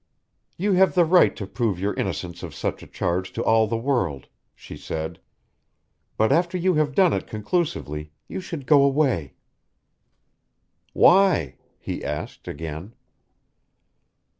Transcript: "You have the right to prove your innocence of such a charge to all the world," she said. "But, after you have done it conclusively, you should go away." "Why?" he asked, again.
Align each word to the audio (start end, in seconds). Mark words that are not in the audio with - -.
"You 0.57 0.73
have 0.73 0.95
the 0.95 1.05
right 1.05 1.35
to 1.35 1.45
prove 1.45 1.79
your 1.79 1.93
innocence 1.93 2.41
of 2.41 2.55
such 2.55 2.81
a 2.81 2.87
charge 2.87 3.31
to 3.33 3.43
all 3.43 3.67
the 3.67 3.77
world," 3.77 4.29
she 4.55 4.75
said. 4.75 5.19
"But, 6.17 6.31
after 6.31 6.57
you 6.57 6.73
have 6.73 6.95
done 6.95 7.13
it 7.13 7.27
conclusively, 7.27 8.09
you 8.27 8.41
should 8.41 8.65
go 8.65 8.81
away." 8.83 9.35
"Why?" 10.93 11.53
he 11.77 12.03
asked, 12.03 12.47
again. 12.47 12.95